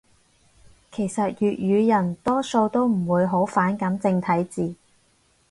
[0.91, 4.73] 其實粵語人多數都唔會好反感正體字